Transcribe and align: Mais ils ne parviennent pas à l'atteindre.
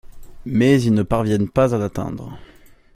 Mais 0.47 0.81
ils 0.81 0.95
ne 0.95 1.03
parviennent 1.03 1.47
pas 1.51 1.75
à 1.75 1.77
l'atteindre. 1.77 2.39